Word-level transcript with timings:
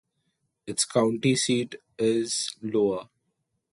Its 0.65 0.83
county 0.83 1.35
seat 1.35 1.75
is 1.99 2.55
Loa. 2.63 3.07